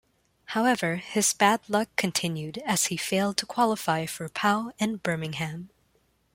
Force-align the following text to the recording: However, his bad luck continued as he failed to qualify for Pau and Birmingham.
However, 0.45 0.95
his 0.95 1.31
bad 1.31 1.61
luck 1.69 1.95
continued 1.95 2.57
as 2.65 2.85
he 2.85 2.97
failed 2.97 3.37
to 3.37 3.45
qualify 3.45 4.07
for 4.07 4.27
Pau 4.29 4.71
and 4.79 5.03
Birmingham. 5.03 5.69